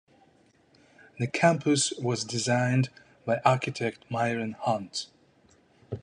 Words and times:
The 1.19 1.27
campus 1.27 1.91
was 1.99 2.23
designed 2.23 2.89
by 3.23 3.39
architect 3.45 4.03
Myron 4.09 4.53
Hunt. 4.61 5.05